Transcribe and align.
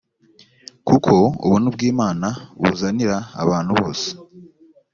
kuko 0.87 1.13
ubuntu 1.45 1.67
bw 1.75 1.81
imana 1.91 2.27
buzanira 2.61 3.17
abantu 3.43 3.71
bose 3.79 4.07